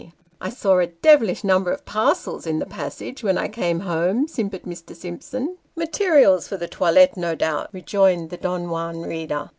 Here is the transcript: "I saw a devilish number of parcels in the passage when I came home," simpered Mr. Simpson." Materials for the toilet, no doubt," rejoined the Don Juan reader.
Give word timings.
"I 0.41 0.49
saw 0.49 0.79
a 0.79 0.87
devilish 0.87 1.43
number 1.43 1.71
of 1.71 1.85
parcels 1.85 2.47
in 2.47 2.57
the 2.57 2.65
passage 2.65 3.23
when 3.23 3.37
I 3.37 3.47
came 3.47 3.81
home," 3.81 4.27
simpered 4.27 4.63
Mr. 4.63 4.95
Simpson." 4.95 5.57
Materials 5.75 6.47
for 6.47 6.57
the 6.57 6.67
toilet, 6.67 7.15
no 7.15 7.35
doubt," 7.35 7.69
rejoined 7.71 8.31
the 8.31 8.37
Don 8.37 8.71
Juan 8.71 9.03
reader. 9.03 9.49